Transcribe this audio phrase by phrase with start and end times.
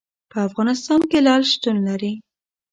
[0.31, 2.13] په افغانستان کې لعل شتون لري.